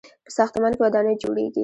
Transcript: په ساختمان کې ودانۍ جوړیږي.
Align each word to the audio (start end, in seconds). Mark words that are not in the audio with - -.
په 0.25 0.31
ساختمان 0.37 0.71
کې 0.75 0.81
ودانۍ 0.83 1.15
جوړیږي. 1.23 1.59